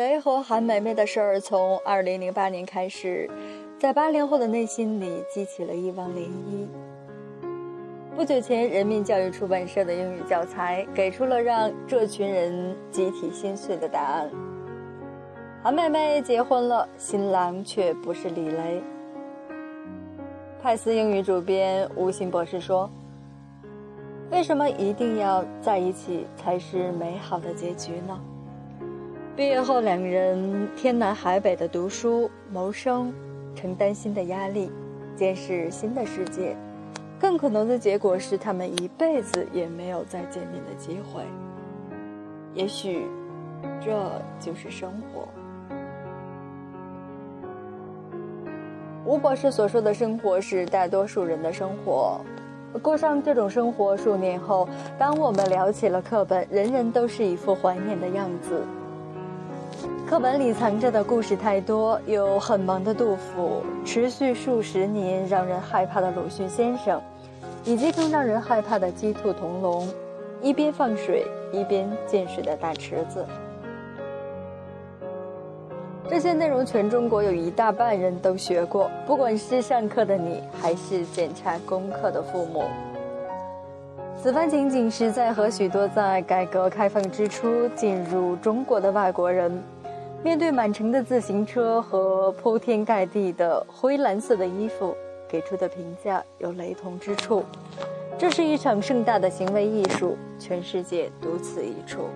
[0.00, 3.28] 雷和韩梅梅的事儿，从二零零八年开始，
[3.78, 6.66] 在八零后的内心里激起了一汪涟漪。
[8.16, 14.30] 不久前，人民教育出版社的英语教材给出了让这群人集体心碎的答案：
[15.62, 18.82] 韩梅梅结婚了，新郎却不是李雷。
[20.62, 22.88] 派斯英语主编吴昕博士说
[24.32, 28.18] ：“为什么一定要在一起才是美好的结局呢？”
[29.40, 33.10] 毕业后，两人天南海北的读书、谋生，
[33.54, 34.70] 承担新的压力，
[35.16, 36.54] 见识新的世界。
[37.18, 41.22] 更可能的结果是，他们一辈子也没有再见面的机会。
[42.52, 43.06] 也许，
[43.82, 45.26] 这就是生活。
[49.06, 52.20] 吴博士所说的生活是大多数人的生活。
[52.82, 58.62] 过上这种生活数年后，当我们聊起了课本，人人都是一副怀念的样子。
[60.10, 67.00] 课本里藏着的故事太多，有很忙的杜甫，持续数十年让人害怕的鲁迅先生，
[67.64, 69.88] 以及更让人害怕的鸡兔同笼，
[70.42, 73.24] 一边放水一边见水的大池子。
[76.08, 82.64] 这些内容全中国有一大半人都学过，不管是上课的你，还是检查功课的父母。
[84.20, 89.62] 此番情景是在和许多在改革开放之初进入中国的外国人。
[90.22, 94.94] 面对满城的自行车和铺天盖地的灰蓝色的衣服，
[95.26, 97.42] 给出的评价有雷同之处。
[98.18, 102.10] 这是一场盛大的行为艺术，全世界独此一处。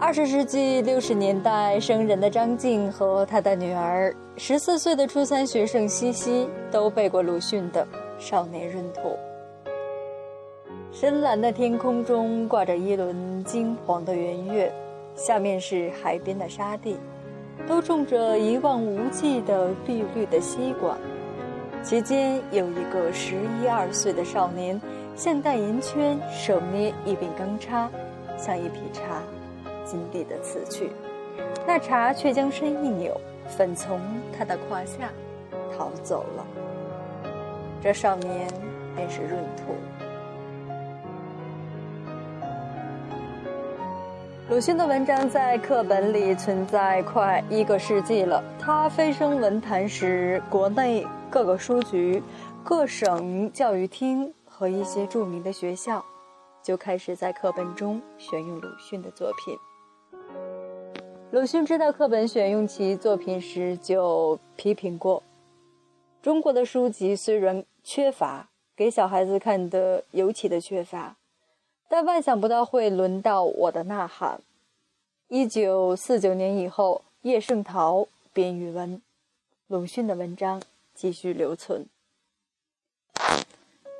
[0.00, 7.86] 二十世纪六十年代生人的张静和他的女儿，十四岁的初三学生西西，都背过鲁迅的
[8.18, 9.00] 《少年闰土》。
[10.92, 14.72] 深蓝的天空中挂着一轮金黄的圆月，
[15.14, 16.96] 下面是海边的沙地，
[17.66, 20.98] 都种着一望无际的碧绿的西瓜。
[21.80, 24.78] 其间有一个十一二岁的少年，
[25.14, 27.88] 像戴银圈，手捏一柄钢叉，
[28.36, 29.22] 像一匹茶，
[29.84, 30.90] 金地的刺去。
[31.64, 34.00] 那茶却将身一扭，粉从
[34.36, 35.08] 他的胯下
[35.78, 36.44] 逃走了。
[37.80, 38.48] 这少年
[38.96, 40.09] 便是闰土。
[44.50, 48.42] 鲁迅的文章在课本里存在快一个世纪了。
[48.58, 52.20] 他飞升文坛时，国内各个书局、
[52.64, 56.04] 各省教育厅和一些著名的学校，
[56.64, 59.56] 就开始在课本中选用鲁迅的作品。
[61.30, 65.22] 鲁迅知道课本选用其作品时，就批评过：
[66.20, 71.14] 中国的书籍虽然缺乏，给小孩子看的尤其的缺乏。
[71.92, 74.40] 但万想不到会轮到我的呐喊。
[75.26, 79.02] 一九四九年以后，叶圣陶编语文，
[79.66, 80.62] 鲁迅的文章
[80.94, 81.84] 继续留存。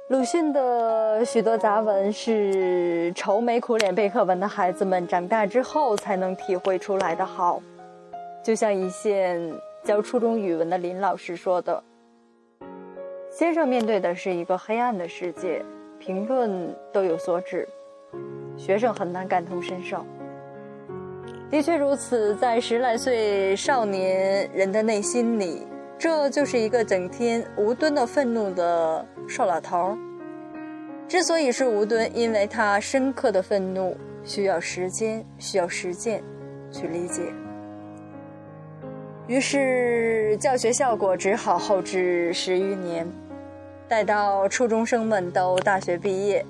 [0.08, 7.60] 鲁迅的许多杂文是愁眉苦脸背课文的孩子们长大之后才能体会出来的好。
[8.40, 9.52] 就像一线
[9.82, 11.82] 教初中语文的林老师说的
[13.36, 15.64] ：“先生面对的是一个黑暗的世界，
[15.98, 17.68] 评论都有所指。”
[18.60, 20.04] 学生很难感同身受。
[21.50, 25.66] 的确如此，在十来岁少年人的内心里，
[25.98, 29.96] 这就是一个整天无端的愤怒的瘦老头。
[31.08, 36.22] 之所以是无端，因为他深刻的愤怒需要时间，需要实践
[36.70, 37.22] 去理解。
[39.26, 43.10] 于是教学效果只好后置十余年，
[43.88, 46.44] 待到初中生们都大学毕业。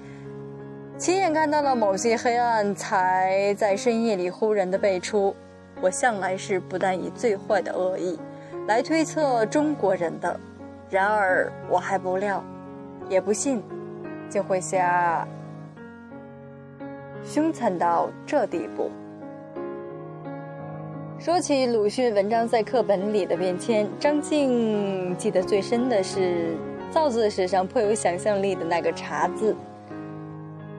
[1.01, 5.35] 亲眼看到了某些黑暗，才在深夜里忽然的背出。
[5.81, 8.21] 我向来是不但以最坏的恶意
[8.69, 10.39] 来推测中国人的，
[10.91, 12.45] 然而我还不料，
[13.09, 13.63] 也不信，
[14.29, 15.27] 竟会下
[17.25, 18.91] 凶残到这地步。
[21.19, 26.55] 说起鲁迅文章在课本里的变迁，张静记得最深的是
[26.91, 29.57] 造字史上颇有想象力的那个“茶”字。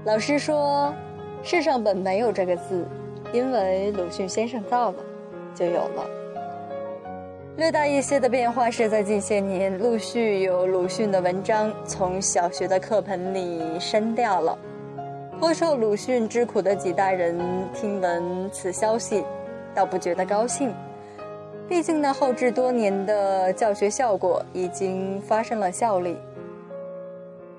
[0.04, 0.92] 老师说，
[1.44, 2.84] 世上本没有这个字，
[3.32, 4.98] 因为鲁迅先生造了，
[5.54, 6.10] 就有了。
[7.58, 14.58] 略大一些的变化是在近些年，陆续有鲁迅的文章从小学的课本里删掉了。
[15.40, 17.38] 颇受鲁迅之苦的几代人
[17.72, 19.24] 听闻此消息，
[19.76, 20.74] 倒不觉得高兴，
[21.70, 26.18] 毕竟那后置多年的教学效果已经发生了效力。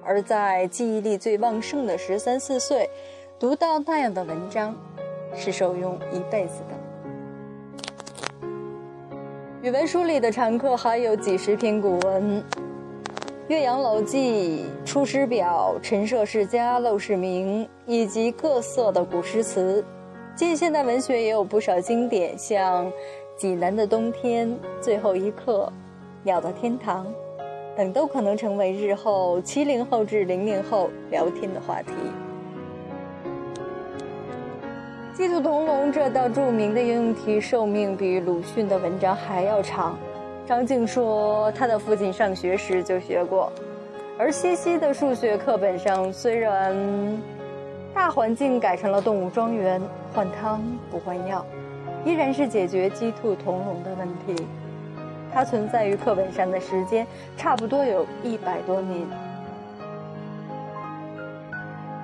[0.05, 2.89] 而在记忆力最旺盛的十三四岁，
[3.39, 4.77] 读到那样的文章，
[5.35, 6.75] 是受用一辈子的。
[9.63, 12.41] 语文书里的常客还有几十篇古文，
[13.47, 19.85] 《岳阳楼记》《出师表》《陈涉世家》《陋室铭》，以及各色的古诗词。
[20.35, 22.87] 近现代文学也有不少经典，像
[23.37, 24.49] 《济南的冬天》
[24.81, 25.67] 《最后一课》
[26.25, 27.07] 《鸟的天堂》
[27.77, 31.93] 等，都可能成为日后七零后至零零后聊天的话题。
[35.15, 39.97] 鸡兔同笼这道著名的应用题寿命比鲁迅的文章还要长。
[40.47, 43.53] 张静说，他的父亲上学时就学过。
[44.19, 46.77] 而西西的数学课本上，虽然
[47.95, 49.81] 大环境改成了动物庄园，
[50.15, 50.61] 换汤
[50.91, 51.45] 不换药，
[52.05, 54.47] 依然是解决鸡兔同笼的问题。
[55.33, 57.07] 它存在于课本上的时间，
[57.37, 59.07] 差不多有一百多年。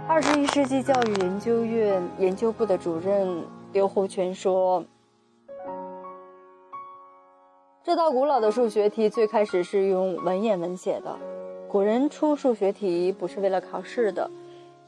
[0.08, 4.82] 二十一世纪教育研究院研究部的主任刘胡全说
[7.84, 11.14] ：“这道古老的数学题最开始是用文言文写的。
[11.68, 14.30] 古人出数学题不是为了考试的，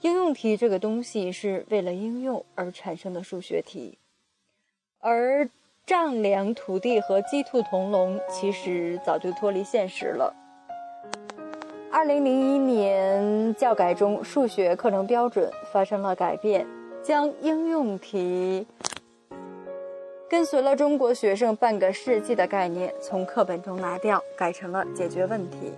[0.01, 3.99] 应用题这个东西是为了应用而产生的数学题。
[4.99, 5.51] 而
[5.87, 10.35] 丈量土地和鸡兔同笼，其实早就脱离现实了。”
[11.93, 16.65] 二零零一年教改中，数学课程标准发生了改变，
[17.03, 18.65] 将应用题
[20.29, 25.75] 跟随了中国学生半个世纪的概念从课本中拿掉，改成了解决问题。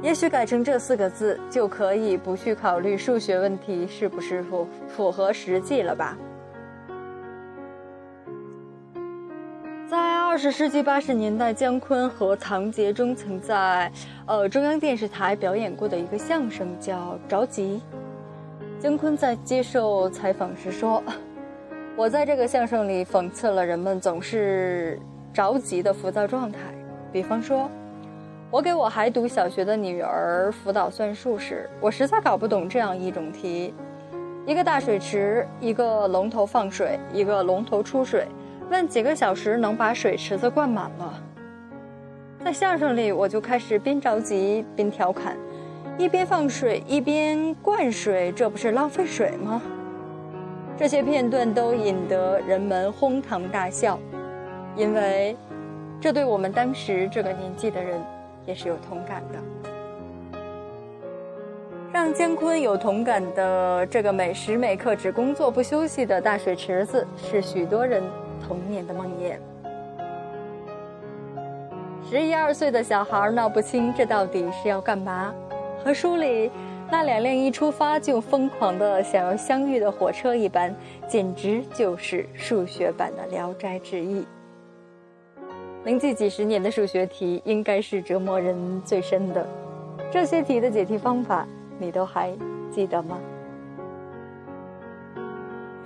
[0.00, 6.16] 也许改成这四个字，就可以不去考虑数学问题是不是符符合实际了吧。
[10.30, 13.90] 二十世纪八十年代，姜昆和唐杰忠曾在，
[14.26, 17.82] 呃中央电视台表演过的一个相声叫《着急》。
[18.80, 21.02] 姜昆在接受采访时说
[21.98, 25.00] ：“我在这个相声里讽刺了人们总是
[25.34, 26.60] 着急的浮躁状态。
[27.10, 27.68] 比方说，
[28.52, 33.74] 我给我还读小学的女儿辅导算术时，我实在搞不懂这样一种题：
[34.46, 38.28] 一个大水池，一个龙头放水，一个龙头出水。”
[38.70, 41.12] 问几个小时能把水池子灌满了？
[42.44, 45.36] 在相声里，我就开始边着急边调侃，
[45.98, 49.60] 一边放水一边灌水，这不是浪费水吗？
[50.78, 53.98] 这些片段都引得人们哄堂大笑，
[54.76, 55.36] 因为
[56.00, 58.00] 这对我们当时这个年纪的人
[58.46, 60.30] 也是有同感的。
[61.92, 68.00] 让姜昆有同感的这个每时每刻只工作不休息的大水池子，是许多人。
[68.40, 69.36] 童年的梦魇，
[72.08, 75.32] 十一二岁的小孩闹不清这到底是要干嘛，
[75.84, 76.50] 和书里
[76.90, 80.74] 那两辆一出发就疯狂的想要相遇的火车一般，
[81.06, 84.22] 简直就是数学版的《聊斋志异》。
[85.84, 89.46] 能记几十年的数学题，应该是折磨人最深的。
[90.10, 91.46] 这些题的解题方法，
[91.78, 92.36] 你都还
[92.70, 93.18] 记得吗？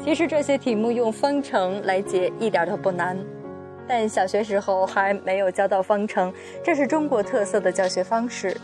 [0.05, 3.17] 其实这些题目用方程来解一点都不难，
[3.89, 6.31] 但小学时候还没有教到方程，
[6.63, 8.55] 这是中国特色的教学方式，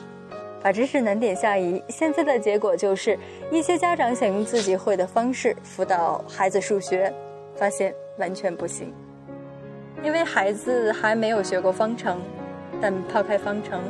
[0.62, 1.82] 把知识难点下移。
[1.88, 3.18] 现在的结果就是，
[3.50, 7.10] 一些家长想用自己会的方式辅导孩子数学，
[7.56, 8.92] 发现完全不行，
[10.02, 12.20] 因为孩子还没有学过方程。
[12.82, 13.80] 但抛开方程，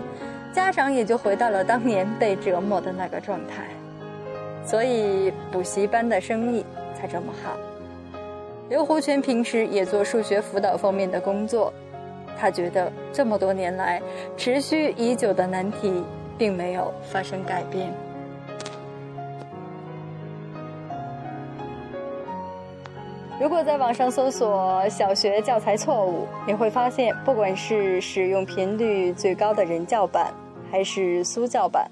[0.52, 3.64] 家长也就回到了当年被折磨的那个状态。
[4.64, 6.64] 所以补习班的生意。
[7.00, 7.56] 他这么好。
[8.68, 11.72] 刘胡全平时也做数学辅导方面的工作，
[12.38, 14.00] 他觉得这么多年来
[14.36, 16.04] 持续已久的难题
[16.38, 17.92] 并没有发生改变。
[23.40, 30.32] 如果在网上搜索“小学教材错误”，你会发现，不管是使用频率最高的人教版，
[30.70, 31.90] 还是苏教版，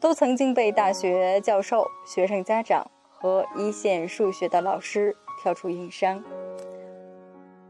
[0.00, 2.90] 都曾经被大学教授、学生家长。
[3.20, 6.24] 和一线数学的老师跳出硬伤。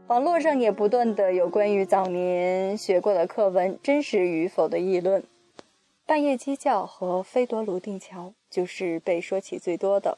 [0.07, 5.23] 网络上也不断的有关于早年学过的课文真实与否的议论。
[6.05, 10.17] 半夜鸡叫和飞夺泸定桥就是被说起最多的。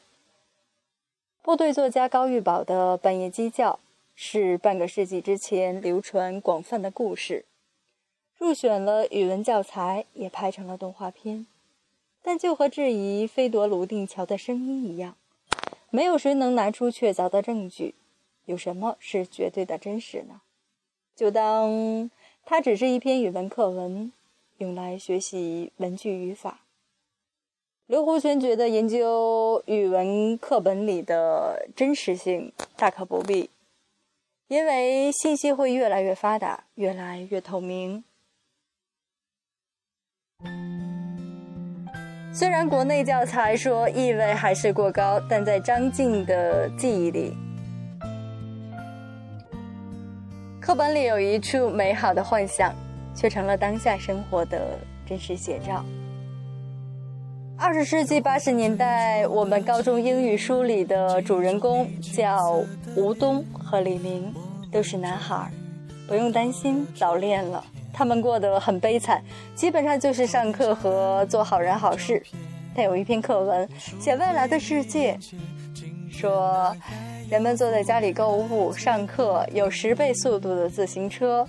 [1.42, 3.72] 部队作家高玉宝的《半夜鸡叫》
[4.14, 7.44] 是半个世纪之前流传广泛的故事，
[8.38, 11.46] 入选了语文教材，也拍成了动画片。
[12.22, 15.16] 但就和质疑飞夺泸定桥的声音一样。
[15.94, 17.94] 没有谁能拿出确凿的证据，
[18.46, 20.40] 有什么是绝对的真实呢？
[21.14, 22.10] 就当
[22.46, 24.10] 它只是一篇语文课文，
[24.56, 26.60] 用来学习文句语法。
[27.86, 33.50] 刘胡泉觉得研究语文课本里的真实性大可不必，
[34.48, 38.02] 因为信息会越来越发达，越来越透明。
[42.34, 47.36] 虽然国内教材说意味还是过高，但在张静的记忆里，
[50.58, 52.74] 课本里有一处美好的幻想，
[53.14, 55.84] 却成了当下生活的真实写照。
[57.58, 62.64] 二十世纪八十年代，我们高中英语书里的主人公叫
[62.96, 64.32] 吴东和李明，
[64.72, 65.50] 都是男孩，
[66.08, 67.62] 不用担心早恋了。
[67.92, 69.22] 他们过得很悲惨，
[69.54, 72.22] 基本上就是上课和做好人好事。
[72.74, 73.68] 但有一篇课文
[74.00, 75.18] 写未来的世界，
[76.10, 76.74] 说
[77.28, 81.46] 人们坐在家里购物、上课，有十倍速度的自行车，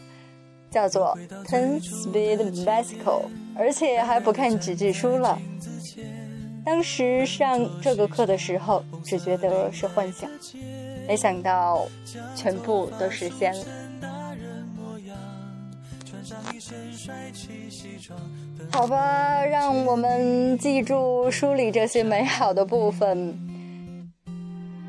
[0.69, 3.23] 叫做 Ten Speed Bicycle，
[3.57, 5.39] 而且还不看纸质书了。
[6.65, 10.29] 当时上这个课的时候，只觉得是幻想，
[11.07, 11.85] 没想到
[12.35, 13.65] 全部都实现了。
[18.71, 23.37] 好吧，让我们记住书里这些美好的部分。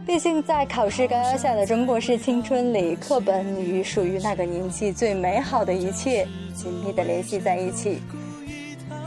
[0.06, 8.00] 毕竟，在考试高压下的中国式青春里，课本与属于那个年纪最美好的一切紧密的联系在一起。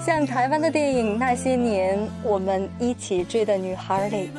[0.04, 4.32] 像台湾的电影《那些年，我们一起追的女孩》里。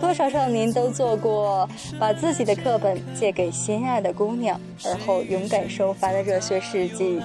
[0.00, 7.20] 多少少年都做过把自己的课本借给心爱的姑娘，而后勇敢收发的热血事迹，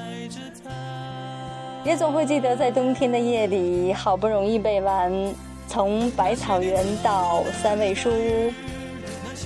[1.84, 5.12] 也总会记得在冬天的夜里，好不容易背完
[5.68, 8.50] 《从百草园到三味书屋》，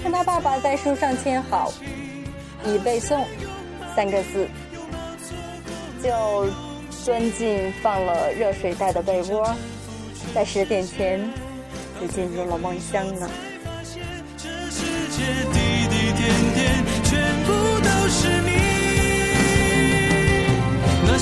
[0.01, 1.71] 看他爸爸在书上签好
[2.65, 3.23] “已背诵”
[3.95, 4.47] 三个字，
[6.01, 6.47] 就
[7.03, 9.53] 钻进放了热水袋的被窝，
[10.33, 11.21] 在十点前。
[12.01, 13.29] 就进入了梦乡呢。
[14.35, 15.23] 世界
[15.53, 16.21] 滴滴点
[16.53, 16.83] 点，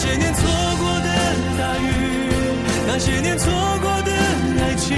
[0.04, 0.42] 那些年错
[0.80, 1.10] 过的
[1.60, 1.86] 大雨，
[2.88, 3.52] 那些年错
[3.84, 4.12] 过的
[4.60, 4.98] 爱情，